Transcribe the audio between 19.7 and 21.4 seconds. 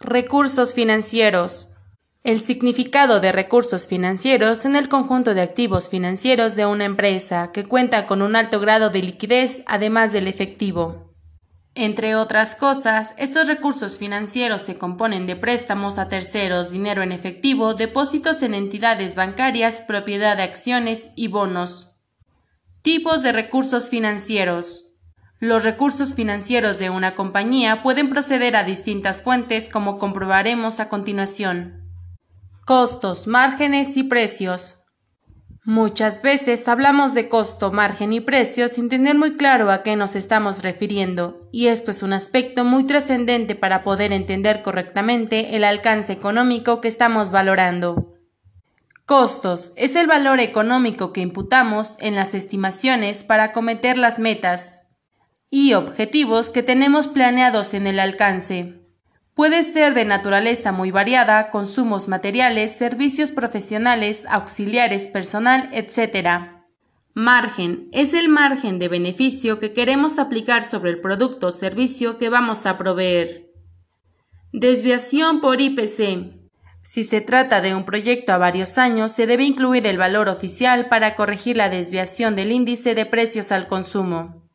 propiedad de acciones y